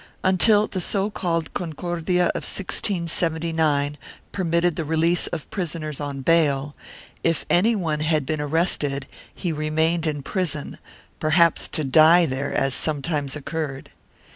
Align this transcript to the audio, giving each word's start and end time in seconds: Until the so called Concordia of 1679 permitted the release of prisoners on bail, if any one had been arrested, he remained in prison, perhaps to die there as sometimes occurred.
Until 0.23 0.65
the 0.65 0.81
so 0.81 1.11
called 1.11 1.53
Concordia 1.53 2.29
of 2.29 2.41
1679 2.43 3.97
permitted 4.31 4.75
the 4.75 4.83
release 4.83 5.27
of 5.27 5.47
prisoners 5.51 5.99
on 5.99 6.21
bail, 6.21 6.73
if 7.23 7.45
any 7.51 7.75
one 7.75 7.99
had 7.99 8.25
been 8.25 8.41
arrested, 8.41 9.05
he 9.31 9.51
remained 9.51 10.07
in 10.07 10.23
prison, 10.23 10.79
perhaps 11.19 11.67
to 11.67 11.83
die 11.83 12.25
there 12.25 12.51
as 12.51 12.73
sometimes 12.73 13.35
occurred. 13.35 13.91